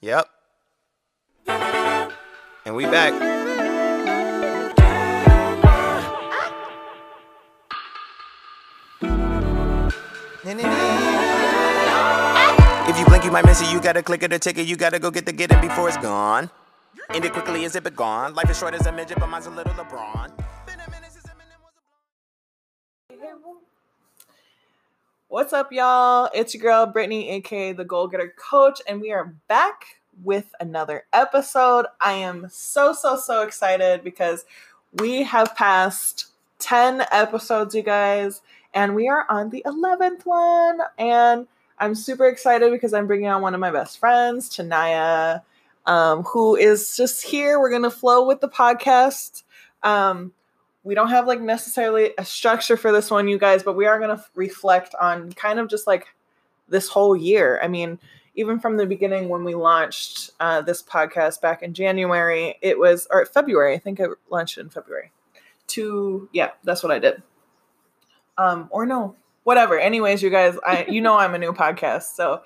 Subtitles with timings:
[0.00, 0.28] Yep.
[2.64, 3.12] And we back.
[12.88, 13.72] If you blink, you might miss it.
[13.72, 14.66] You gotta click it or ticket.
[14.66, 16.50] You gotta go get the get it before it's gone.
[17.10, 18.34] End it quickly zip it gone.
[18.34, 20.30] Life is short as a midget, but mine's a little LeBron.
[20.66, 21.82] Been a minute since Eminem was a
[23.08, 23.60] blonde.
[25.28, 26.30] What's up, y'all?
[26.32, 31.02] It's your girl, Brittany, aka the Goal Getter Coach, and we are back with another
[31.12, 31.86] episode.
[32.00, 34.44] I am so, so, so excited because
[35.00, 36.26] we have passed
[36.60, 38.40] 10 episodes, you guys,
[38.72, 40.78] and we are on the 11th one.
[40.96, 41.48] And
[41.80, 45.42] I'm super excited because I'm bringing on one of my best friends, Tinaiyah,
[45.86, 47.58] um, who is just here.
[47.58, 49.42] We're going to flow with the podcast.
[49.82, 50.32] Um,
[50.86, 53.98] we don't have like necessarily a structure for this one, you guys, but we are
[53.98, 56.06] going to reflect on kind of just like
[56.68, 57.58] this whole year.
[57.60, 57.98] I mean,
[58.36, 63.08] even from the beginning when we launched uh, this podcast back in January, it was,
[63.10, 65.10] or February, I think I launched in February.
[65.68, 67.20] To, yeah, that's what I did.
[68.38, 69.76] Um, or no, whatever.
[69.80, 72.14] Anyways, you guys, I, you know, I'm a new podcast.
[72.14, 72.42] So,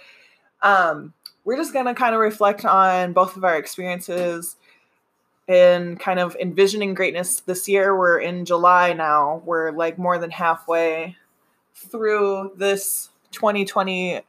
[0.63, 1.13] um,
[1.45, 4.57] we're just going to kind of reflect on both of our experiences
[5.51, 7.99] and kind of envisioning greatness this year.
[7.99, 9.43] We're in July now.
[9.45, 11.17] We're like more than halfway
[11.75, 14.21] through this 2020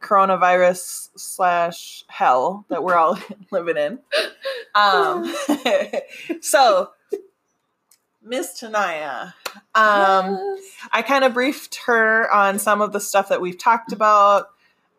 [0.00, 3.18] coronavirus slash hell that we're all
[3.50, 3.98] living in.
[4.74, 5.34] Um,
[6.40, 6.92] so,
[8.22, 9.34] Miss Tinaiyah,
[9.74, 10.58] um,
[10.92, 14.48] I kind of briefed her on some of the stuff that we've talked about,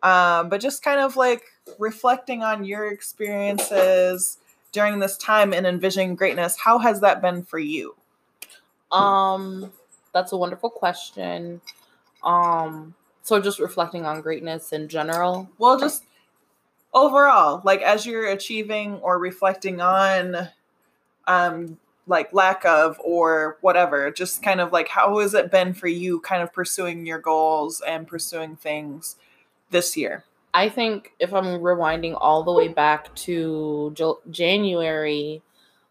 [0.04, 1.42] um, but just kind of like
[1.80, 4.38] reflecting on your experiences
[4.72, 6.56] during this time in envisioning greatness.
[6.58, 7.94] How has that been for you?
[8.90, 9.72] Um,
[10.12, 11.60] that's a wonderful question.
[12.22, 15.48] Um, so just reflecting on greatness in general.
[15.58, 16.04] Well, just
[16.92, 20.48] overall, like as you're achieving or reflecting on,
[21.26, 25.88] um, like lack of or whatever, just kind of like how has it been for
[25.88, 29.16] you, kind of pursuing your goals and pursuing things
[29.70, 30.24] this year?
[30.54, 35.42] I think if I'm rewinding all the way back to J- January,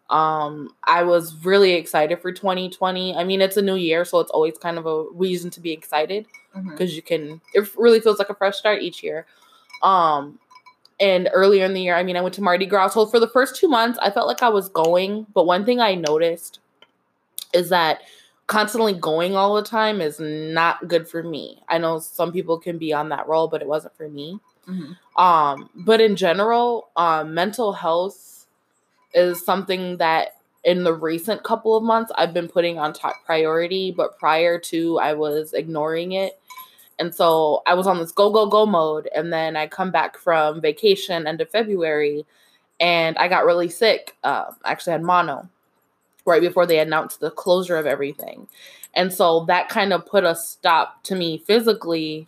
[0.10, 3.16] um, I was really excited for 2020.
[3.16, 5.72] I mean, it's a new year, so it's always kind of a reason to be
[5.72, 6.28] excited
[6.70, 7.42] because you can.
[7.54, 9.26] It really feels like a fresh start each year.
[9.82, 10.38] Um,
[11.00, 12.90] and earlier in the year, I mean, I went to Mardi Gras.
[12.90, 15.80] So for the first two months, I felt like I was going, but one thing
[15.80, 16.60] I noticed
[17.54, 18.02] is that
[18.48, 21.64] constantly going all the time is not good for me.
[21.70, 24.40] I know some people can be on that role, but it wasn't for me.
[24.68, 24.98] Mhm.
[25.18, 28.46] Um, but in general, um, mental health
[29.14, 33.92] is something that in the recent couple of months I've been putting on top priority,
[33.92, 36.40] but prior to I was ignoring it.
[37.00, 39.10] And so I was on this go, go, go mode.
[39.16, 42.26] And then I come back from vacation end of February
[42.80, 44.16] and I got really sick.
[44.24, 45.50] Uh, actually had mono
[46.26, 48.48] right before they announced the closure of everything.
[48.96, 52.28] And so that kind of put a stop to me physically,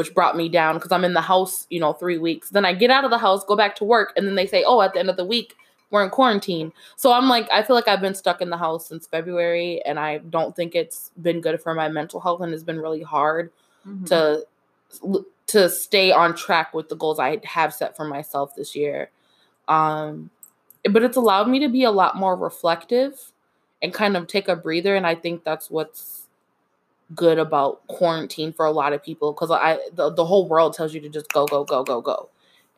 [0.00, 2.48] which brought me down because I'm in the house, you know, three weeks.
[2.48, 4.64] Then I get out of the house, go back to work, and then they say,
[4.66, 5.54] oh, at the end of the week,
[5.90, 6.72] we're in quarantine.
[6.96, 10.00] So I'm like, I feel like I've been stuck in the house since February, and
[10.00, 13.52] I don't think it's been good for my mental health, and it's been really hard
[13.86, 14.06] Mhm.
[14.06, 14.46] to
[15.48, 19.10] to stay on track with the goals I have set for myself this year.
[19.68, 20.30] Um,
[20.90, 23.32] but it's allowed me to be a lot more reflective
[23.82, 26.22] and kind of take a breather, and I think that's what's
[27.14, 30.94] good about quarantine for a lot of people because I the, the whole world tells
[30.94, 32.28] you to just go go go go go,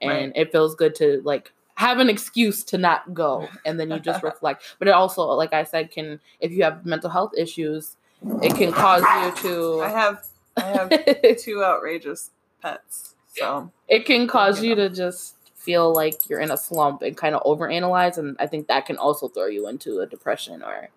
[0.01, 0.33] and Right.
[0.35, 4.23] it feels good to like have an excuse to not go and then you just
[4.31, 7.97] reflect but it also like i said can if you have mental health issues
[8.43, 9.81] it can cause you to.
[9.83, 10.25] I have
[10.57, 16.29] I have two outrageous pets, so it can cause you you to just feel like
[16.29, 19.47] you're in a slump and kind of overanalyze and i think that can also throw
[19.47, 20.89] you into a depression or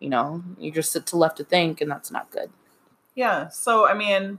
[0.00, 2.50] you know you just sit to left to think and that's not good
[3.18, 3.48] Yeah.
[3.48, 4.38] So, I mean,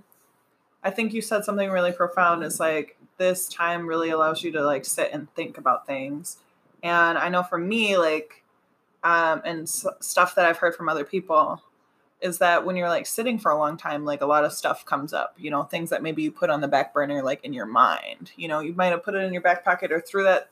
[0.83, 2.43] I think you said something really profound.
[2.43, 6.37] It's like this time really allows you to like sit and think about things.
[6.83, 8.43] And I know for me, like,
[9.03, 11.61] um, and s- stuff that I've heard from other people
[12.21, 14.85] is that when you're like sitting for a long time, like a lot of stuff
[14.85, 17.53] comes up, you know, things that maybe you put on the back burner, like in
[17.53, 18.31] your mind.
[18.37, 20.49] You know, you might have put it in your back pocket or threw that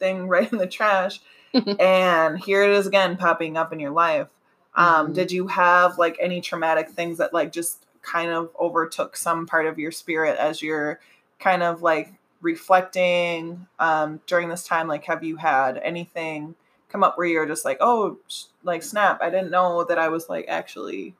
[0.00, 1.20] thing right in the trash.
[1.80, 4.28] and here it is again popping up in your life.
[4.76, 5.14] Um, Mhm.
[5.14, 9.66] Did you have like any traumatic things that like just kind of overtook some part
[9.66, 11.00] of your spirit as you're
[11.38, 14.88] kind of like reflecting um, during this time?
[14.88, 16.54] Like, have you had anything
[16.88, 20.08] come up where you're just like, oh, sh- like snap, I didn't know that I
[20.08, 21.14] was like actually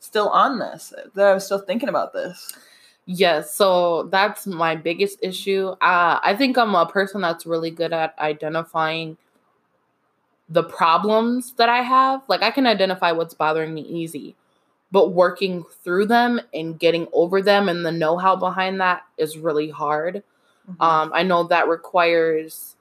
[0.00, 2.52] still on this, that I was still thinking about this?
[3.06, 5.68] Yes, so that's my biggest issue.
[5.82, 9.18] Uh, I think I'm a person that's really good at identifying
[10.48, 12.22] the problems that I have.
[12.28, 14.36] Like I can identify what's bothering me easy,
[14.92, 19.70] but working through them and getting over them and the know-how behind that is really
[19.70, 20.22] hard.
[20.68, 20.84] Mhm.
[20.84, 22.76] Um, I know that requires.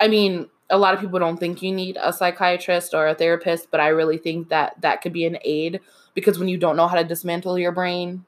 [0.00, 3.70] I mean, a lot of people don't think you need a psychiatrist or a therapist,
[3.70, 5.80] but I really think that that could be an aid
[6.14, 8.24] because when you don't know how to dismantle your brain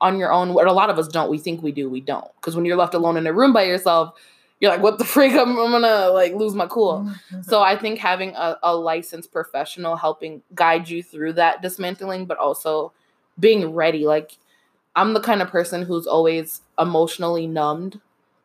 [0.00, 2.28] on your own, what a lot of us don't, we think we do, we don't.
[2.36, 4.14] Because when you're left alone in a room by yourself,
[4.62, 5.32] you're like, what the freak?
[5.32, 7.06] I'm, I'm gonna like lose my cool.
[7.42, 12.38] So I think having a, a licensed professional helping guide you through that dismantling, but
[12.38, 12.92] also
[13.40, 14.06] being ready.
[14.06, 14.38] Like
[14.94, 18.00] I'm the kind of person who's always emotionally numbed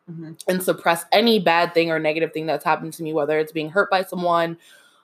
[0.10, 0.42] Mhm.
[0.48, 3.70] and suppress any bad thing or negative thing that's happened to me, whether it's being
[3.70, 4.58] hurt by someone,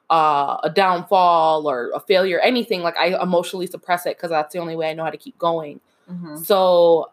[0.10, 2.82] uh, a downfall or a failure, anything.
[2.84, 5.38] Like I emotionally suppress it because that's the only way I know how to keep
[5.38, 5.82] going.
[6.10, 6.44] Mhm.
[6.44, 7.12] So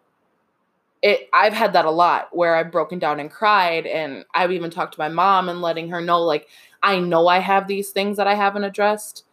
[1.03, 4.71] it I've had that a lot where I've broken down and cried and I've even
[4.71, 6.49] talked to my mom and letting her know like
[6.83, 9.25] I know I have these things that I haven't addressed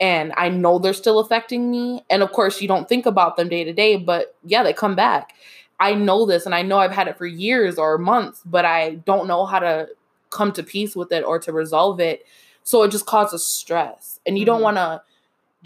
[0.00, 3.48] and I know they're still affecting me and of course you don't think about them
[3.48, 5.34] day to day but yeah they come back.
[5.78, 8.96] I know this and I know I've had it for years or months but I
[9.06, 9.88] don't know how to
[10.30, 12.24] come to peace with it or to resolve it.
[12.64, 14.64] So it just causes stress and you don't Mhm.
[14.64, 15.02] want to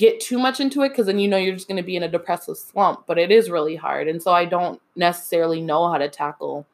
[0.01, 2.03] get too much into it because then you know you're just going to be in
[2.03, 5.99] a depressive slump but it is really hard and so i don't necessarily know how
[5.99, 6.67] to tackle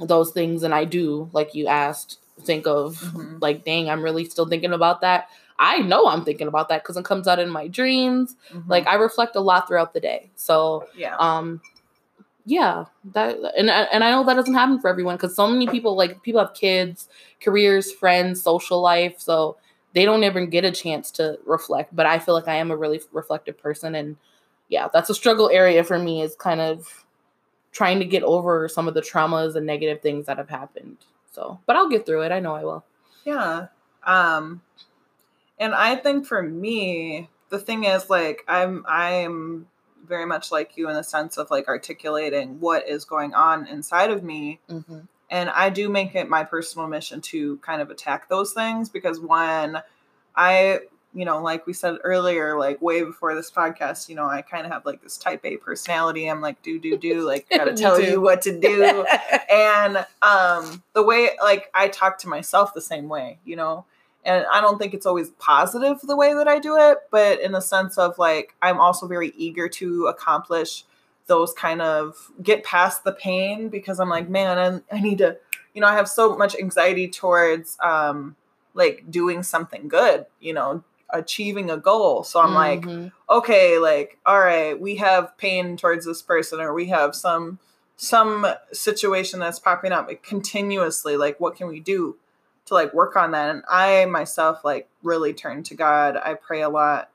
[0.00, 3.40] those things and i do like you asked think of Mhm.
[3.40, 5.28] like dang i'm really still thinking about that
[5.58, 8.68] i know i'm thinking about that because it comes out in my dreams Mhm.
[8.68, 11.16] like i reflect a lot throughout the day so yeah.
[11.18, 11.60] um
[12.46, 15.94] yeah that and and i know that doesn't happen for everyone because so many people
[15.96, 17.08] like people have kids
[17.40, 19.56] careers friends social life so
[19.94, 22.76] they don't even get a chance to reflect but i feel like i am a
[22.76, 24.16] really reflective person and
[24.68, 27.04] yeah that's a struggle area for me is kind of
[27.72, 30.98] trying to get over some of the traumas and negative things that have happened
[31.30, 32.84] so but i'll get through it i know i will
[33.24, 33.68] Yeah.
[34.04, 34.62] Um
[35.58, 39.66] and I think for me, the thing is like I'm I'm
[40.04, 44.10] very much like you in the sense of like articulating what is going on inside
[44.10, 45.00] of me mm-hmm.
[45.32, 49.18] And I do make it my personal mission to kind of attack those things because
[49.18, 49.82] when
[50.36, 50.80] I
[51.14, 54.64] you know, like we said earlier, like way before this podcast, you know, I kind
[54.64, 56.26] of have like this type A personality.
[56.26, 59.06] I'm like, do, do, do, like, gotta tell you what to do.
[59.50, 63.84] And um the way like i talk to myself the same way you know?
[64.24, 67.52] And i don't think it's always positive the way that i do it but in
[67.52, 70.84] the sense of like i'm also very eager to accomplish
[71.32, 74.54] those kind of get past the pain because i'm like man
[74.90, 75.30] i, I need to
[75.74, 78.36] you know i have so much anxiety towards um
[78.74, 83.12] like doing something good you know achieving a goal so i'm like Mhm.
[83.38, 87.58] okay, like, all right, we have pain towards this person, or we have some
[87.96, 91.16] some situation that's popping up continuously.
[91.16, 92.16] Like, what can we do
[92.66, 93.48] to like work on that?
[93.50, 96.16] And I myself like really turn to God.
[96.16, 97.08] I pray a lot.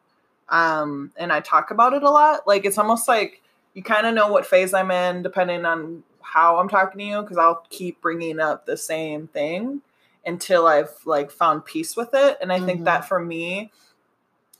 [0.49, 2.47] Um, and I talk about it a lot.
[2.47, 3.41] Like it's almost like
[3.77, 7.21] you kind of know what phase I'm in depending on how I'm talking to you,
[7.21, 9.83] because I'll keep bringing up the same thing
[10.25, 12.39] until I've like found peace with it.
[12.41, 12.85] And I think Mhm.
[12.85, 13.71] that for me,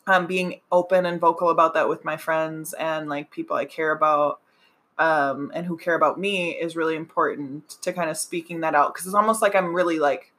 [0.06, 3.92] um, being open and vocal about that with my friends and like people I care
[3.92, 4.40] about
[5.00, 8.94] um, and who care about me is really important to kind of speaking that out
[8.94, 10.31] because it's almost like I'm really like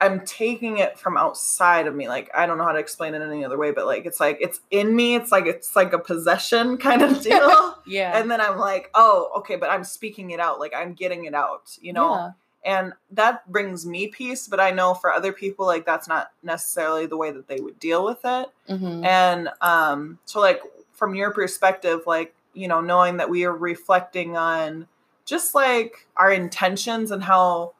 [0.00, 2.08] I'm taking it from outside of me.
[2.08, 4.38] Like I don't know how to explain it any other way, but like it's like
[4.40, 5.16] it's in me.
[5.16, 7.76] It's like it's like a possession kind of deal.
[7.86, 10.60] yeah and then I'm like, oh, okay, but I'm speaking it out.
[10.60, 11.76] Like I'm getting it out.
[11.80, 12.30] You know yeah.
[12.64, 17.06] and that brings me peace but i know for other people like that's not necessarily
[17.06, 19.04] the way that they would deal with it Mhm.
[19.06, 20.60] and um so like
[20.92, 24.88] from your perspective like you know knowing that we are reflecting on
[25.24, 27.74] just like our intentions and how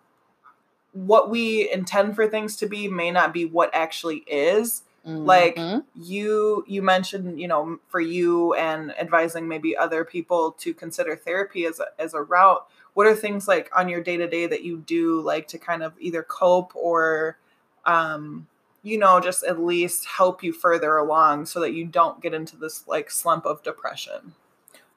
[0.92, 5.84] what we intend for things to be may not be what actually is like Mhm.
[5.94, 11.64] you you mentioned you know for you and advising maybe other people to consider therapy
[11.64, 14.64] as a, as a route what are things like on your day to day that
[14.64, 17.38] you do like to kind of either cope or
[17.86, 18.46] um
[18.82, 22.56] you know just at least help you further along so that you don't get into
[22.56, 24.34] this like slump of depression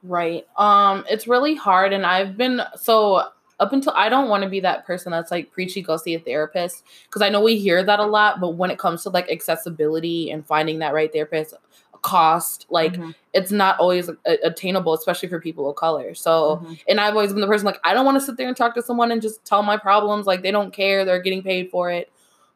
[0.04, 0.48] Right.
[0.58, 3.30] Um, it's really hard, and I've been so
[3.62, 6.20] up until I don't want to be that person that's like preachy go see a
[6.20, 9.32] therapist because I know we hear that a lot, but when it comes to like
[9.32, 11.54] accessibility and finding that right therapist,
[12.02, 16.16] cost like Mhm, it's not always attainable, especially for people of color.
[16.16, 18.48] So, mhm, and I've always been the person like I don't want to sit there
[18.48, 21.44] and talk to someone and just tell my problems like they don't care, they're getting
[21.44, 22.12] paid for it.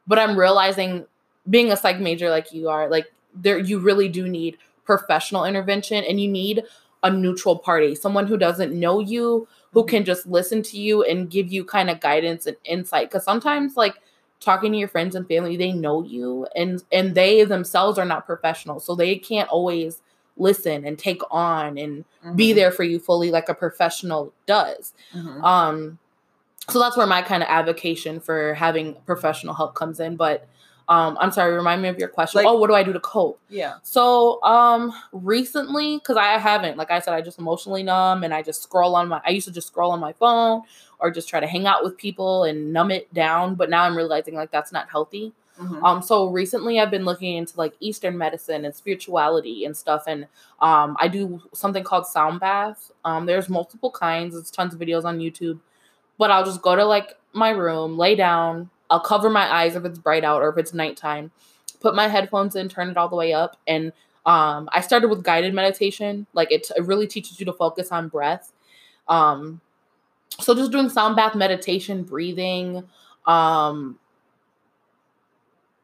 [0.07, 1.05] But I'm realizing
[1.49, 6.03] being a psych major like you are, like there you really do need professional intervention
[6.03, 6.63] and you need
[7.03, 9.89] a neutral party, someone who doesn't know you, who Mm-hmm.
[9.89, 13.09] can just listen to you and give you kind of guidance and insight.
[13.09, 13.95] Because sometimes, like
[14.39, 18.25] talking to your friends and family, they know you, and and they themselves are not
[18.25, 20.01] professional, so they can't always
[20.37, 22.03] listen and take on and
[22.35, 22.55] be Mhm.
[22.55, 24.93] there for you fully like a professional does.
[25.13, 25.43] Mhm.
[25.43, 25.99] Um,
[26.69, 30.15] so that's where my kind of advocation for having professional help comes in.
[30.15, 30.47] But
[30.87, 32.39] um, I'm sorry, remind me of your question.
[32.39, 33.39] Like- oh, what do I do to cope?
[33.49, 33.75] yeah.
[33.83, 38.41] So um recently, because I haven't, like I said, I just emotionally numb and I
[38.41, 40.61] just scroll on my I used to just scroll on my phone
[40.99, 43.55] or just try to hang out with people and numb it down.
[43.55, 45.33] But now I'm realizing like that's not healthy.
[45.59, 45.81] Mhm.
[45.83, 50.27] Um, so recently I've been looking into like Eastern medicine and spirituality and stuff, and
[50.59, 52.91] um, I do something called sound bath.
[53.05, 54.35] Um, there's multiple kinds.
[54.35, 55.59] There's tons of videos on YouTube,
[56.17, 58.69] but I'll just go to like my room, lay down.
[58.95, 61.31] I'll cover my eyes if it's bright out or if it's nighttime.
[61.81, 63.91] Put my headphones in, turn it all the way up, and
[64.25, 66.27] um, I started with guided meditation.
[66.33, 68.53] Like it, it really teaches you to focus on breath.
[69.09, 69.59] Um,
[70.39, 72.85] so just doing sound bath meditation, breathing.
[73.25, 73.99] Um,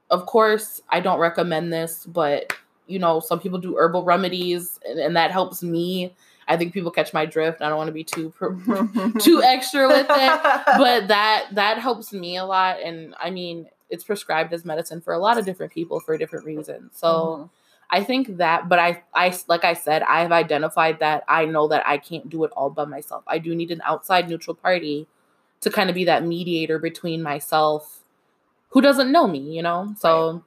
[0.09, 2.53] of course, I don't recommend this, but
[2.87, 6.15] you know, some people do herbal remedies, and, and that helps me.
[6.51, 7.61] I think people catch my drift.
[7.61, 8.33] I don't want to be too
[9.19, 10.41] too extra with it,
[10.77, 12.81] but that that helps me a lot.
[12.81, 16.45] And I mean, it's prescribed as medicine for a lot of different people for different
[16.45, 16.91] reasons.
[16.95, 17.07] So.
[17.07, 17.49] Mhm.
[17.93, 21.85] I think that, but I, I, like I said, I've identified that I know that
[21.85, 23.21] I can't do it all by myself.
[23.27, 25.07] I do need an outside neutral party
[25.59, 27.99] to kind of be that mediator between myself,
[28.69, 29.93] who doesn't know me, you know.
[29.99, 30.41] So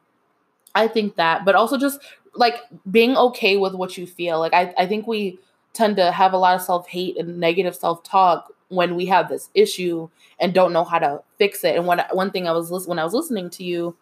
[0.75, 2.01] I think that, but also just
[2.35, 2.55] like
[2.91, 4.39] being okay with what you feel.
[4.39, 5.39] Like I, I think we
[5.75, 9.29] tend to have a lot of self hate and negative self talk when we have
[9.29, 10.09] this issue
[10.41, 11.77] and don't know how to fix it.
[11.77, 13.97] And one one thing I was when I was listening to you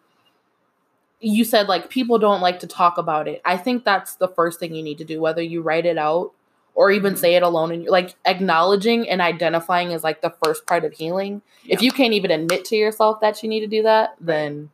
[1.19, 3.41] you said like people don't like to talk about it.
[3.45, 6.31] I think that's the first thing you need to do, whether you write it out
[6.75, 7.17] or even Mhm.
[7.17, 7.71] say it alone.
[7.71, 11.41] And you're like acknowledging and identifying is like the first part of healing.
[11.65, 14.69] If you can't even admit to yourself that you need to do that, then.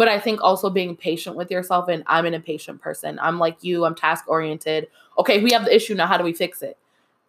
[0.00, 3.18] But I think also being patient with yourself, and I'm an impatient person.
[3.20, 3.84] I'm like you.
[3.84, 4.88] I'm task oriented.
[5.18, 6.06] Okay, we have the issue now.
[6.06, 6.78] How do we fix it?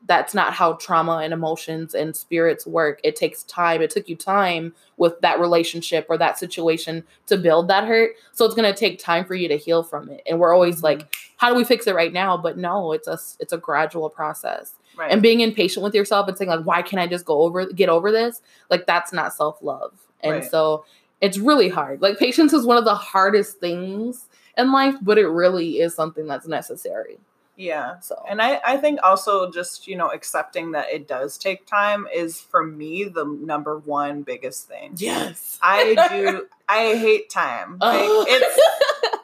[0.08, 3.02] That's not how trauma and emotions and spirits work.
[3.04, 3.82] It takes time.
[3.82, 8.12] It took you time with that relationship or that situation to build that hurt.
[8.32, 10.22] So it's gonna take time for you to heal from it.
[10.26, 11.34] And we're always like, mm-hmm.
[11.36, 12.38] how do we fix it right now?
[12.38, 14.76] But no, it's a it's a gradual process.
[14.96, 15.12] right.
[15.12, 17.90] And being impatient with yourself and saying like, why can't I just go over get
[17.90, 18.42] over this?
[18.70, 19.92] Like that's not self love.
[20.24, 20.46] And Right.
[20.50, 20.86] so
[21.22, 22.02] it's really hard.
[22.02, 26.28] Like patience is one of the hardest things in life, but it really is something
[26.28, 27.20] that's necessary.
[27.56, 28.00] yeah.
[28.00, 32.08] So And I, I think also just, you know, accepting that it does take time
[32.14, 34.94] is for me the number one biggest thing.
[34.98, 37.78] yes, I do I hate time.
[37.82, 38.00] Uh, like
[38.30, 38.60] it's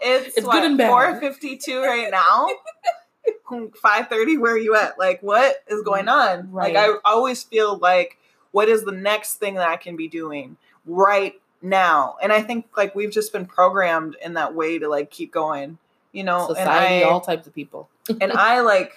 [0.02, 0.90] it's, It's what, good and bad.
[0.90, 2.48] 452 right now.
[3.50, 5.00] 530 where are you at?
[5.00, 6.54] Like what is going mm, on?
[6.54, 8.18] Like I always feel like
[8.52, 12.16] what is the next thing that I can be doing right now?
[12.22, 15.78] And I think like we've just been programmed in that way to like keep going,
[16.12, 17.90] you know, society, and I all types of people.
[18.22, 18.94] and I like,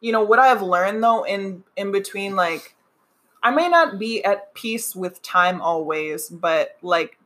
[0.00, 2.74] you know, what I've learned though in in between, like,
[3.42, 7.18] I may not be at peace with time always, but like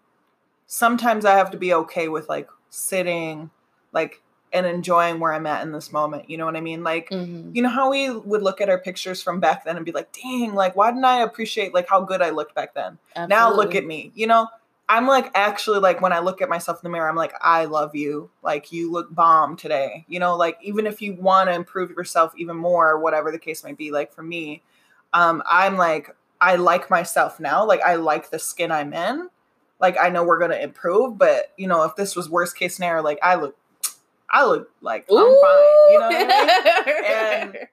[0.66, 3.50] sometimes I have to be okay with like sitting,
[3.92, 4.20] like,
[4.54, 6.30] and enjoying where I'm at in this moment.
[6.30, 6.82] You know what I mean?
[6.84, 7.54] Like, Mhm.
[7.54, 10.10] you know how we would look at our pictures from back then and be like,
[10.12, 12.98] dang, like, why didn't I appreciate like how good I looked back then?
[13.28, 14.48] now look at me you know
[14.88, 17.64] i'm like actually like when i look at myself in the mirror i'm like i
[17.64, 21.54] love you like you look bomb today you know like even if you want to
[21.54, 24.62] improve yourself even more whatever the case might be like for me
[25.14, 29.30] um i'm like i like myself now like i like the skin i'm in
[29.80, 33.02] like i know we're gonna improve but you know if this was worst case scenario
[33.02, 33.56] like i look
[34.34, 37.68] i look like i'm fine you know what i mean And-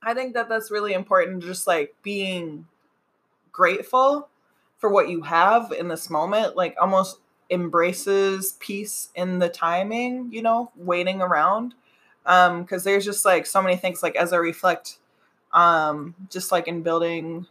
[0.00, 1.42] I think that that's really important.
[1.42, 2.66] Just like being
[3.50, 4.28] grateful
[4.78, 7.18] for what you have in this moment, like almost
[7.50, 11.74] embraces peace in the timing, you know, waiting around.
[12.26, 14.98] Um, because there's just like so many things, like as I reflect,
[15.52, 17.46] um, just like in building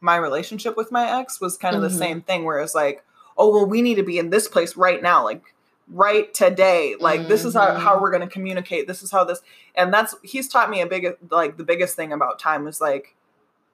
[0.00, 1.88] my relationship with my ex was kind of Mhm.
[1.88, 3.04] the same thing where it's like,
[3.36, 5.42] oh well, we need to be in this place right now, like
[5.90, 6.96] right today.
[6.98, 8.00] Like this is how, how Mhm.
[8.02, 8.86] we're gonna communicate.
[8.86, 9.40] This is how this
[9.74, 13.14] and that's he's taught me a big like the biggest thing about time is like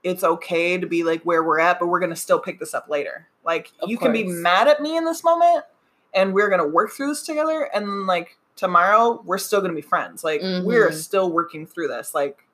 [0.03, 2.89] it's okay to be like where we're at but we're gonna still pick this up
[2.89, 5.65] later like Of you can be mad at me in this moment
[6.13, 10.23] and we're gonna work through this together and like tomorrow we're still gonna be friends
[10.23, 10.95] like we're Mhm.
[10.95, 12.47] still working through this like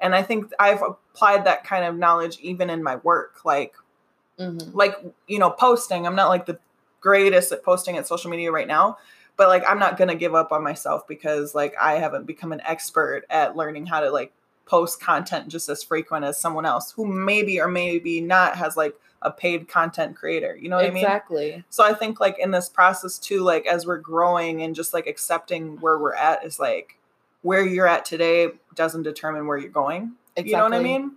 [0.00, 3.74] and i think i've applied that kind of knowledge even in my work like
[4.40, 4.74] Mhm.
[4.74, 4.96] like
[5.26, 6.58] you know posting i'm not like the
[7.06, 8.96] greatest at posting at social media right now
[9.36, 12.60] but like i'm not gonna give up on myself because like i haven't become an
[12.66, 14.32] expert at learning how to like
[14.66, 18.94] post content just as frequent as someone else who maybe or maybe not has like
[19.22, 20.56] a paid content creator.
[20.56, 21.04] You know what I mean?
[21.04, 21.64] exactly.
[21.70, 25.06] So I think like in this process too, like as we're growing and just like
[25.06, 26.98] accepting where we're at is like
[27.42, 30.12] where you're at today doesn't determine where you're going.
[30.36, 30.50] Exactly.
[30.50, 31.12] You know what I mean?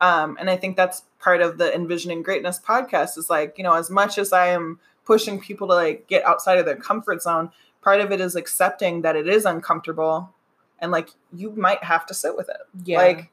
[0.00, 3.74] Um, and I think that's part of the envisioning greatness podcast is like, you know,
[3.74, 7.50] as much as I am pushing people to like get outside of their comfort zone,
[7.82, 10.30] part of it is accepting that it is uncomfortable
[10.78, 12.60] and like you might have to sit with it.
[12.84, 12.98] Yeah.
[12.98, 13.30] Like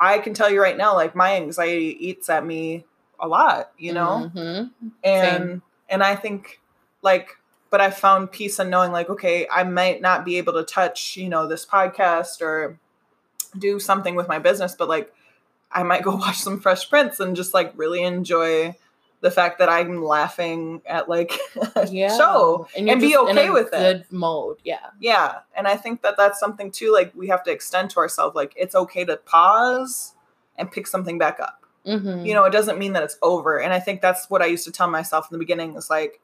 [0.00, 2.84] I can tell you right now, like my anxiety eats at me
[3.20, 4.30] a lot, you know?
[4.34, 4.70] Mhm.
[5.04, 5.62] and Same.
[5.88, 6.60] and i think
[7.02, 7.36] like
[7.70, 11.16] but i found peace in knowing like okay i might not be able to touch
[11.16, 12.78] you know this podcast or
[13.58, 15.12] do something with my business but like
[15.70, 18.74] i might go watch some fresh prince and just like really enjoy
[19.22, 21.32] the fact that i'm laughing at like
[21.88, 22.14] Yeah.
[22.16, 23.78] show you're and be okay with it.
[23.78, 24.58] Good mode.
[24.64, 24.90] Yeah.
[25.00, 28.36] yeah and i think that that's something too like we have to extend to ourselves
[28.36, 30.14] like it's okay to pause
[30.58, 32.24] and pick something back up Mm-hmm.
[32.24, 33.58] you know, it doesn't mean that it's over.
[33.58, 36.20] And I think that's what I used to tell myself in the beginning is like,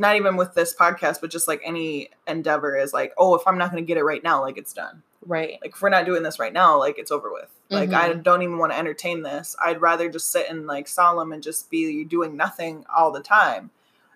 [0.00, 3.58] not even with this podcast, but just like any endeavor is like, oh, if I'm
[3.58, 5.02] not going to get it right now, like it's done.
[5.26, 5.58] right.
[5.60, 7.50] Like if we're not doing this right now, like it's over with.
[7.68, 8.22] Like I Mhm.
[8.22, 9.54] don't even want to entertain this.
[9.62, 13.68] I'd rather just sit in like solemn and just be doing nothing all the time.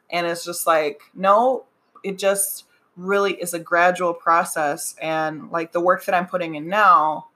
[0.09, 1.65] And it's just like, no,
[2.03, 2.65] it just
[2.97, 4.95] really is a gradual process.
[5.03, 7.27] And like the work that I'm putting in now,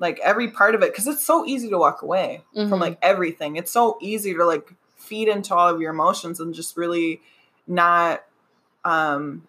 [0.00, 2.68] like every part of it, because it's so easy to walk away Mhm.
[2.68, 3.54] from like everything.
[3.54, 7.22] It's so easy to like feed into all of your emotions and just really
[7.70, 8.24] not
[8.84, 9.46] um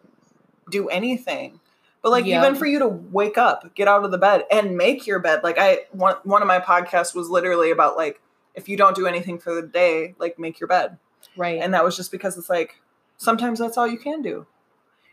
[0.70, 1.60] do anything.
[2.02, 2.40] But like Yeah.
[2.40, 5.44] even for you to wake up, get out of the bed and make your bed.
[5.44, 8.22] Like I one one of my podcasts was literally about like
[8.56, 10.98] if you don't do anything for the day, like make your bed.
[11.38, 11.62] right.
[11.62, 12.82] And that was just because it's like
[13.18, 14.46] sometimes that's all you can do.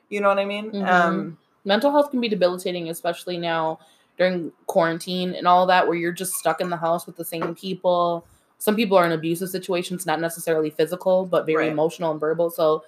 [0.09, 0.71] You know what I mean?
[0.73, 0.89] Mhm.
[0.89, 3.79] Um mental health can be debilitating, especially now
[4.17, 7.55] during quarantine and all that, where you're just stuck in the house with the same
[7.55, 8.25] people.
[8.59, 11.73] Some people are in abusive situations, not necessarily physical, but very Right.
[11.73, 12.51] emotional and verbal.
[12.51, 12.83] So,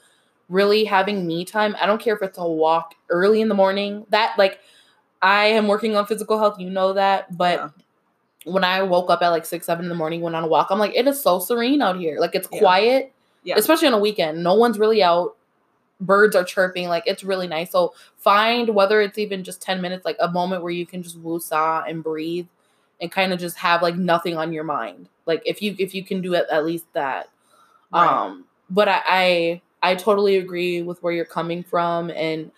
[0.50, 4.04] really having me time, I don't care if it's a walk early in the morning.
[4.10, 4.60] That, like,
[5.22, 7.68] I am working on physical health, you know that, but Yeah.
[8.44, 10.68] when I woke up at like six, seven in the morning, went on a walk,
[10.70, 12.18] I'm like, it is so serene out here.
[12.20, 12.58] Like, it's Yeah.
[12.58, 13.12] quiet,
[13.44, 13.56] Yeah.
[13.56, 14.42] especially on a weekend.
[14.42, 15.36] No one's really out
[16.02, 20.02] birds are chirping like it's really nice so find whether it's even just 10 minutes
[20.06, 22.46] like a moment where you can just woosah and breathe
[23.02, 26.02] and kind of just have like nothing on your mind like if you if you
[26.02, 27.28] can do it at least that
[27.92, 28.08] Right.
[28.08, 32.50] um but I, I i totally agree with where you're coming from and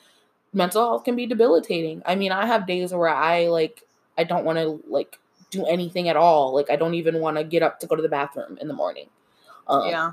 [0.53, 3.83] mental health can be debilitating i mean i have days where i like
[4.19, 5.19] i don't want to like
[5.51, 8.03] do anything at all like i don't even want to get up to go to
[8.03, 9.09] the bathroom in the morning
[9.67, 10.13] um, yeah.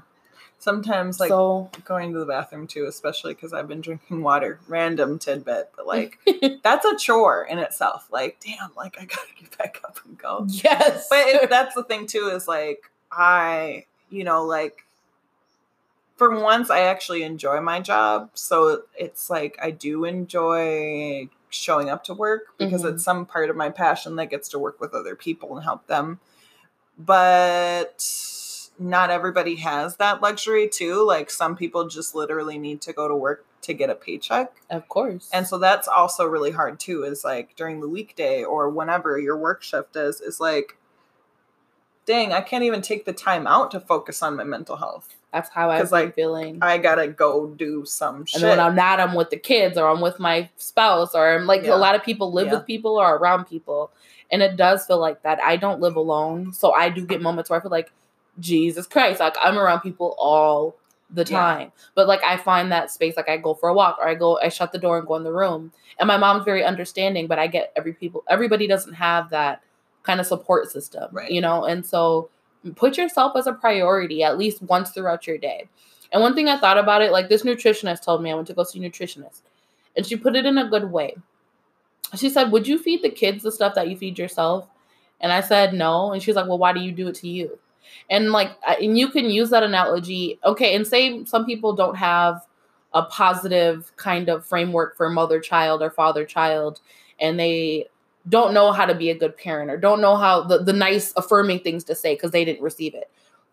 [0.57, 4.59] Sometimes like so going to the bathroom too, especially because I've been drinking water.
[4.67, 6.19] Random tidbit, but like
[6.63, 8.09] that's a chore in itself.
[8.11, 10.45] Like, damn, like I gotta get back up and go.
[10.49, 14.83] yes But it, that's the thing too is like I, you know, like
[16.19, 22.03] for once I actually enjoy my job, so it's like I do enjoy showing up
[22.03, 22.93] to work because Mhm.
[22.93, 25.87] it's some part of my passion that gets to work with other people and help
[25.87, 26.19] them.
[26.97, 28.05] But
[28.77, 31.01] not everybody has that luxury too.
[31.03, 34.53] Like some people just literally need to go to work to get a paycheck.
[34.69, 38.69] of course And so that's also really hard too, is like during the weekday or
[38.69, 40.77] whenever your work shift is, is like,
[42.05, 45.15] dang, I can't even take the time out to focus on my mental health.
[45.31, 46.57] That's how I've 'Cause, been like, feeling.
[46.61, 48.41] I gotta go do some shit.
[48.41, 51.35] and then when I'm not, I'm with the kids or I'm with my spouse or
[51.35, 51.75] I'm like Yeah.
[51.75, 52.55] a lot of people live Yeah.
[52.55, 53.91] with people or around people.
[54.31, 55.39] And it does feel like that.
[55.43, 56.51] I don't live alone.
[56.53, 57.91] So I do get moments where I feel like,
[58.39, 60.75] Jesus Christ, like I'm around people all
[61.11, 61.39] the Yeah.
[61.39, 61.71] time.
[61.93, 64.39] But like I find that space, like I go for a walk or I go,
[64.39, 65.73] I shut the door and go in the room.
[65.99, 69.61] And my mom's very understanding, but I get every people, everybody doesn't have that
[70.03, 71.29] kind of support system, Right.
[71.29, 71.65] you know?
[71.65, 72.29] And so
[72.75, 75.67] put yourself as a priority at least once throughout your day.
[76.11, 78.53] And one thing I thought about it, like this nutritionist told me I went to
[78.53, 79.41] go see a nutritionist,
[79.95, 81.15] and she put it in a good way.
[82.15, 84.67] She said, "Would you feed the kids the stuff that you feed yourself?"
[85.21, 87.59] And I said, "No." And she's like, "Well, why do you do it to you?"
[88.09, 90.75] And like, and you can use that analogy, okay?
[90.75, 92.45] And say some people don't have
[92.93, 96.81] a positive kind of framework for mother child or father child,
[97.19, 97.87] and they
[98.29, 101.13] don't know how to be a good parent or don't know how the, the nice
[101.17, 103.09] affirming things to say because they didn't receive it.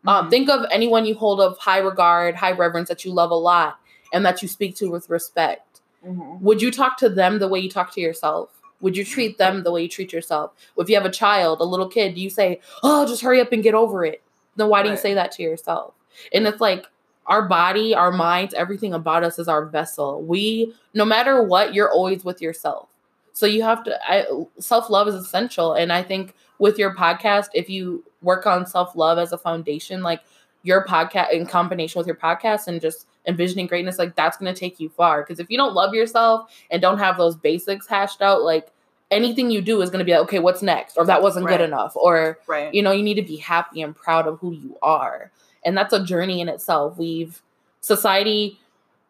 [0.06, 0.30] Um, Mhm.
[0.30, 3.78] think of anyone you hold of high regard, high reverence that you love a lot
[4.12, 5.80] and that you speak to with respect.
[6.06, 6.40] Mhm.
[6.40, 8.50] Would you talk to them the way you talk to yourself?
[8.80, 10.52] Would you treat them the way you treat yourself?
[10.76, 13.52] If you have a child, a little kid, do you say, "Oh, just hurry up
[13.52, 14.22] and get over it"?
[14.56, 15.94] Then why do you say that to yourself?
[16.32, 16.86] And it's like
[17.26, 20.22] our body, our minds, everything about us is our vessel.
[20.22, 22.88] We, no matter what, you're always with yourself.
[23.37, 24.25] So you have to I
[24.59, 25.75] self-love is essential.
[25.75, 30.22] And I think with your podcast if you work on self-love as a foundation like
[30.62, 34.59] your podcast in combination with your podcast and just envisioning greatness like that's going to
[34.59, 35.22] take you far.
[35.22, 38.72] Because if you don't love yourself and don't have those basics hashed out like
[39.11, 40.96] anything you do is going to be like okay what's next?
[40.96, 41.59] or that wasn't Right.
[41.59, 42.72] good enough or Right.
[42.72, 45.31] you know you need to be happy and proud of who you are.
[45.62, 46.96] And that's a journey in itself.
[46.96, 47.42] We've
[47.83, 48.59] society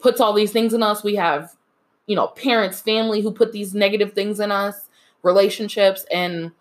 [0.01, 1.03] puts all these things in us.
[1.05, 1.56] We have
[2.07, 4.88] you know parents family who put these negative things in us
[5.23, 6.53] relationships and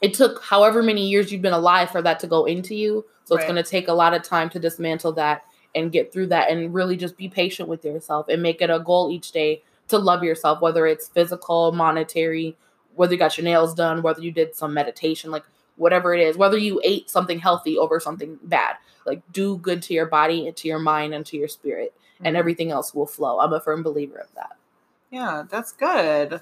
[0.00, 3.04] it took however many years you've been alive for that to go into you.
[3.24, 6.28] So it's going to take a lot of time to dismantle that and get through
[6.28, 9.62] that and really just be patient with yourself and make it a goal each day
[9.88, 12.56] to love yourself whether it's physical monetary
[12.94, 15.44] whether you got your nails done whether you did some meditation like
[15.76, 18.76] whatever it is whether you ate something healthy over something bad.
[19.04, 22.34] Like do good to your body and to your mind and to your spirit and
[22.34, 22.38] Mhm.
[22.38, 24.56] everything else will flow i'm a firm believer of that
[25.10, 26.40] Yeah, that's good.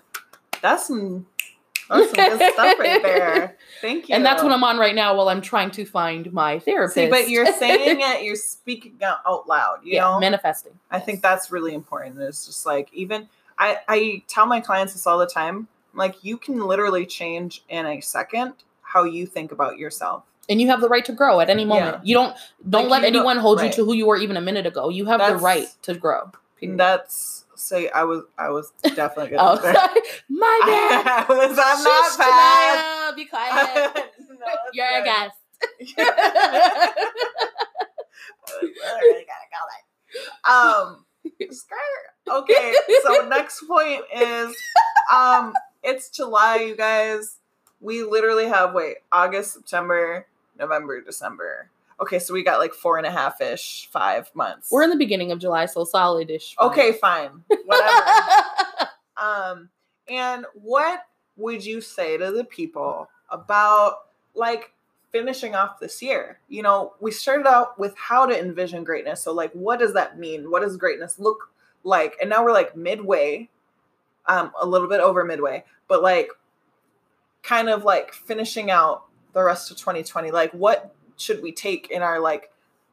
[0.62, 1.26] That's some
[1.90, 3.56] that's some good stuff right there.
[3.82, 4.14] Thank you.
[4.14, 7.10] and that's what i'm on right now while i'm trying to find my therapist See,
[7.10, 10.18] but you're saying it, you're speaking out loud, you yeah know?
[10.20, 12.18] manifesting I think that's really important.
[12.20, 15.68] It's just like even I, I tell my clients this all the time.
[15.92, 20.24] Like you can literally change in a second how you think about yourself.
[20.48, 22.00] And you have the right to grow at any moment Yeah.
[22.04, 22.36] you don't
[22.68, 23.66] don't Like, let you don't- anyone hold right.
[23.66, 26.30] you to who you were even a minute ago you have the right to grow
[26.58, 26.78] period.
[26.78, 29.74] That's say I was I was definitely oh sorry.
[30.28, 33.16] my bad I was, I'm Shush, not bad.
[33.16, 35.36] Be quiet No, you're a guest
[38.86, 39.48] I gotta
[40.44, 40.84] call.
[40.88, 41.04] Um,
[41.50, 41.78] skirt.
[42.30, 44.54] Okay, so next point is,
[45.14, 45.52] um,
[45.82, 47.38] it's July, you guys.
[47.80, 50.26] We literally have wait August, September,
[50.58, 51.70] November, December.
[52.00, 54.70] Okay, so we got like four and a half ish, five months.
[54.70, 58.02] we're in the beginning of july so solid-ish okay, fine, whatever.
[59.16, 59.70] Um,
[60.08, 61.00] and what
[61.36, 64.72] would you say to the people about like
[65.12, 66.40] finishing off this year?
[66.48, 69.22] You know, we started out with how to envision greatness.
[69.22, 70.50] So, like, what does that mean?
[70.50, 71.50] What does greatness look
[71.82, 72.16] like?
[72.20, 73.48] And now we're like midway,
[74.26, 76.28] um, a little bit over midway, but like
[77.42, 80.30] kind of like finishing out the rest of 2020.
[80.30, 82.50] Like, what should we take in our like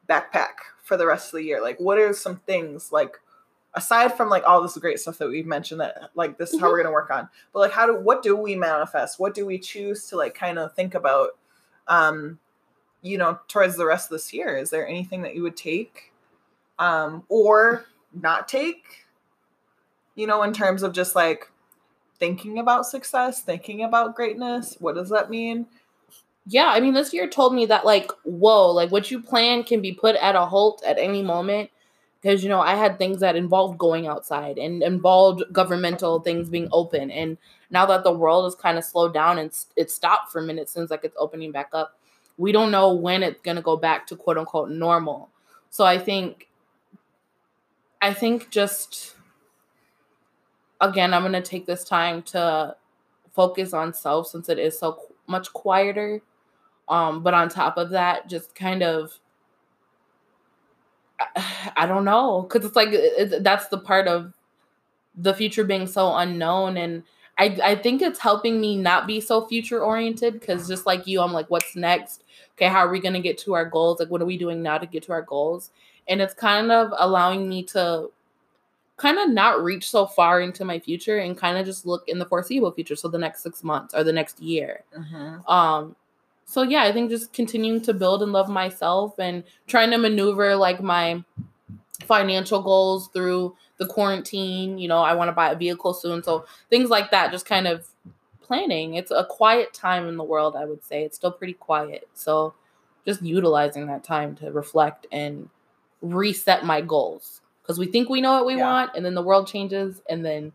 [0.08, 1.62] backpack for the rest of the year?
[1.62, 3.16] Like, what are some things like
[3.74, 6.68] aside from like all this great stuff that we've mentioned that like this is how
[6.68, 9.46] we're going to work on but like how do what do we manifest what do
[9.46, 11.30] we choose to like kind of think about
[11.88, 12.38] um
[13.00, 16.12] you know towards the rest of this year is there anything that you would take
[16.78, 19.06] um or not take
[20.14, 21.50] you know in terms of just like
[22.18, 25.66] thinking about success thinking about greatness what does that mean
[26.46, 29.80] yeah i mean this year told me that like whoa like what you plan can
[29.80, 31.70] be put at a halt at any moment
[32.20, 36.68] because you know i had things that involved going outside and involved governmental things being
[36.72, 37.38] open and
[37.70, 40.68] now that the world is kind of slowed down and it stopped for a minute
[40.68, 41.96] since like it's opening back up
[42.38, 45.28] we don't know when it's going to go back to quote unquote normal.
[45.70, 46.48] So i think
[48.00, 49.14] i think just
[50.80, 52.76] again i'm going to take this time to
[53.32, 56.20] focus on self since it is so much quieter
[56.92, 59.18] um but on top of that just kind of
[61.18, 64.34] I- I don't know because it's like it, that's the part of
[65.16, 67.02] the future being so unknown and
[67.38, 71.20] I, I think it's helping me not be so future oriented because just like you,
[71.20, 72.24] I'm like, what's next?
[72.56, 73.98] Okay, how are we going to get to our goals?
[73.98, 75.70] Like, what are we doing now to get to our goals?
[76.08, 78.10] And it's kind of allowing me to
[78.98, 82.18] kind of not reach so far into my future and kind of just look in
[82.18, 82.96] the foreseeable future.
[82.96, 84.84] So the next six months or the next year.
[85.48, 85.96] Um,
[86.52, 90.54] so yeah, I think just continuing to build and love myself and trying to maneuver
[90.54, 91.24] like my
[92.04, 94.76] financial goals through the quarantine.
[94.76, 96.22] You know, I want to buy a vehicle soon.
[96.22, 97.88] So things like that, just kind of
[98.42, 98.96] planning.
[98.96, 101.04] It's a quiet time in the world, I would say.
[101.04, 102.06] It's still pretty quiet.
[102.12, 102.52] So
[103.06, 105.48] just utilizing that time to reflect and
[106.02, 107.40] reset my goals.
[107.62, 108.68] Because we think we know what we Yeah.
[108.68, 110.52] want, and then the world changes, and then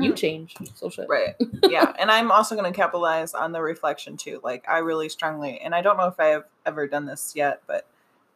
[0.00, 0.56] you change.
[0.74, 1.08] So shit.
[1.08, 1.34] right
[1.68, 5.58] yeah and i'm also going to capitalize on the reflection too like i really strongly
[5.60, 7.86] and i don't know if i've ever done this yet but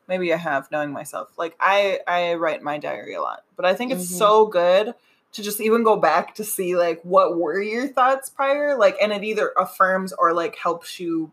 [0.09, 3.75] maybe i have knowing myself like i i write my diary a lot but i
[3.75, 4.19] think it's Mhm.
[4.19, 4.95] so good
[5.33, 9.13] to just even go back to see like what were your thoughts prior like and
[9.13, 11.31] it either affirms or like helps you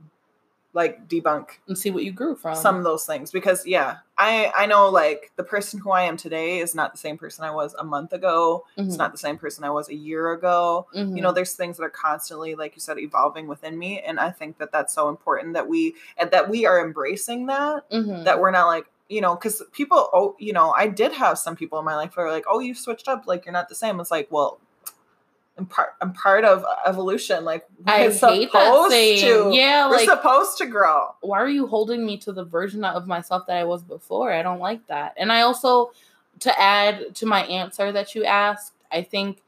[0.73, 2.55] like debunk And see what you grew from.
[2.55, 6.15] some of those things because yeah i i know like the person who i am
[6.17, 8.97] today is not the same person i was a month ago it's Mhm.
[8.97, 11.15] not the same person i was a year ago Mhm.
[11.15, 14.29] you know there's things that are constantly like you said evolving within me and i
[14.31, 18.23] think that that's so important that we and that we are embracing that Mhm.
[18.23, 21.55] that we're not like you know because people oh you know i did have some
[21.55, 23.75] people in my life that are like oh you switched up like you're not the
[23.75, 24.57] same it's like well
[25.57, 27.43] I'm part I'm part of evolution.
[27.45, 29.49] Like I we're hate that supposed to.
[29.53, 31.15] Yeah, We're like supposed to grow.
[31.21, 34.31] why are you holding me to the version of myself that I was before?
[34.31, 35.13] I don't like that.
[35.17, 35.91] And I also,
[36.39, 39.41] to add to my answer that you asked, I think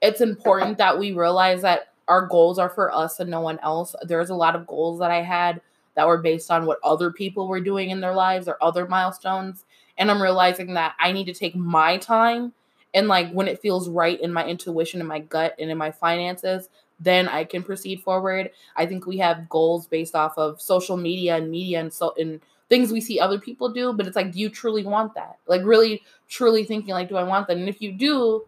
[0.00, 3.94] it's important that we realize that our goals are for us and no one else.
[4.02, 5.60] There's a lot of goals that I had
[5.94, 9.64] that were based on what other people were doing in their lives or other milestones.
[9.98, 12.52] And I'm realizing that I need to take my time
[12.94, 15.90] and like when it feels right in my intuition, in my gut, and in my
[15.90, 16.68] finances,
[17.00, 18.50] then I can proceed forward.
[18.76, 22.40] I think we have goals based off of social media and media and so and
[22.68, 25.38] things we see other people do, but it's like, do you truly want that?
[25.46, 27.56] Like really truly thinking like, do I want that?
[27.56, 28.44] And if you do,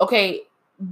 [0.00, 0.42] okay,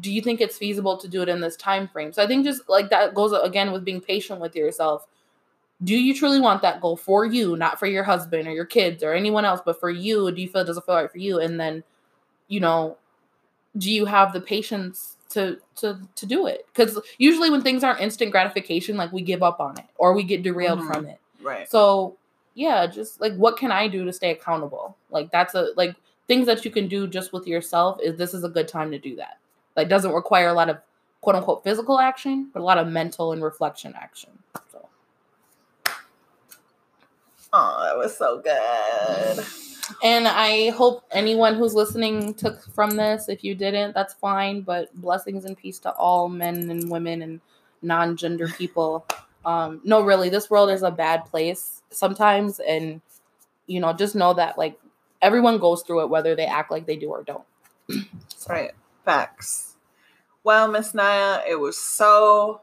[0.01, 2.13] do you think it's feasible to do it in this time frame?
[2.13, 5.07] So I think just like that goes again with being patient with yourself.
[5.83, 9.03] Do you truly want that goal for you, not for your husband or your kids
[9.03, 10.31] or anyone else, but for you?
[10.31, 11.41] Do you feel it doesn't feel right for you?
[11.41, 11.83] And then,
[12.51, 12.99] you know,
[13.79, 16.67] do you have the patience to to to do it?
[16.67, 20.23] Because usually when things aren't instant gratification, like we give up on it or we
[20.25, 20.87] get derailed Mhm.
[20.93, 21.19] from it.
[21.41, 21.71] Right.
[21.71, 22.17] So
[22.55, 24.97] yeah, just like what can I do to stay accountable?
[25.11, 25.95] Like that's a like
[26.29, 28.99] things that you can do just with yourself is this is a good time to
[28.99, 29.39] do that.
[29.77, 30.79] Like doesn't require a lot of
[31.21, 34.31] quote unquote physical action, but a lot of mental and reflection action.
[34.73, 34.89] So
[37.53, 39.47] Oh, that was so good.
[40.03, 43.29] And I hope anyone who's listening took from this.
[43.29, 44.63] If you didn't, that's fine.
[44.63, 47.41] But blessings and peace to all men and women and
[47.83, 49.07] non-gender people.
[49.45, 53.01] Um, no, really, this world is a bad place sometimes, and
[53.67, 54.79] you know, just know that like
[55.23, 57.45] everyone goes through it, whether they act like they do or don't.
[58.49, 58.73] Right.
[59.05, 59.77] Facts.
[60.45, 62.63] Well, Miss Naya, it was so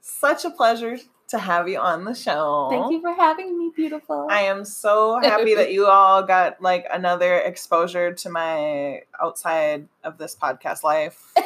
[0.00, 0.98] such a pleasure
[1.30, 2.68] to have you on the show.
[2.70, 4.26] Thank you for having me, beautiful.
[4.30, 10.18] I am so happy that you all got like another exposure to my outside of
[10.18, 11.32] this podcast life.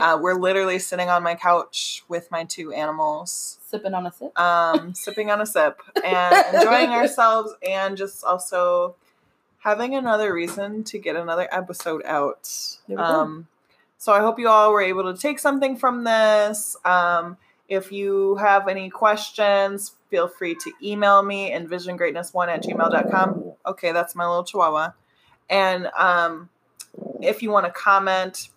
[0.00, 4.38] Uh, we're literally sitting on my couch with my two animals, Sipping on a sip.
[4.38, 8.94] um, sipping on a sip and enjoying ourselves, and just also
[9.58, 12.48] having another reason to get another episode out.
[12.86, 13.02] There we go.
[13.02, 13.48] Um,
[13.98, 16.76] so I hope you all were able to take something from this.
[16.84, 17.36] Um,
[17.68, 23.52] if you have any questions, feel free to email me envisiongreatness1 at gmail.com.
[23.66, 24.92] Okay, that's my little chihuahua.
[25.50, 26.48] And um,
[27.20, 28.48] if you want to comment,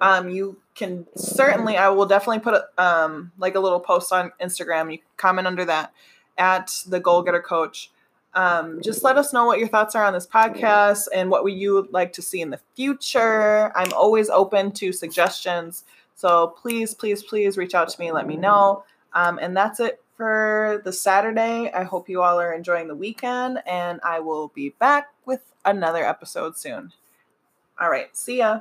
[0.00, 4.32] um, you can certainly, I will definitely put a, um, like a little post on
[4.40, 4.90] Instagram.
[4.90, 5.92] You can comment under that
[6.38, 7.90] at the Goal Getter Coach.
[8.34, 11.54] Um, just let us know what your thoughts are on this podcast and what would
[11.54, 13.72] you like to see in the future.
[13.74, 15.84] I'm always open to suggestions.
[16.16, 18.10] So please, please, please reach out to me.
[18.10, 18.84] Let me know.
[19.12, 21.70] Um, and that's it for the Saturday.
[21.72, 26.04] I hope you all are enjoying the weekend, and I will be back with another
[26.04, 26.92] episode soon.
[27.78, 28.14] All right.
[28.16, 28.60] See ya.